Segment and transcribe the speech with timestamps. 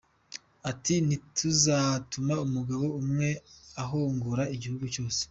[0.71, 3.29] Ati: “Ntituzatuma umugabo umwe
[3.81, 5.19] ahonyora igihugu cyose.”